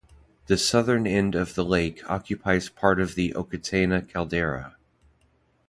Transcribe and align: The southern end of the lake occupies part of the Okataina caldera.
The 0.47 0.57
southern 0.57 1.05
end 1.05 1.35
of 1.35 1.53
the 1.53 1.63
lake 1.63 2.01
occupies 2.09 2.69
part 2.69 2.99
of 2.99 3.13
the 3.13 3.33
Okataina 3.33 4.09
caldera. 4.09 4.75